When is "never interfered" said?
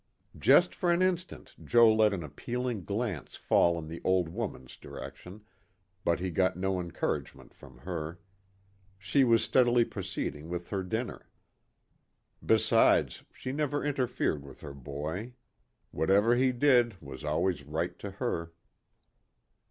13.51-14.43